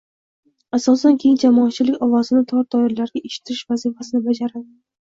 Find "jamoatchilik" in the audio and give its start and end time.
1.43-2.01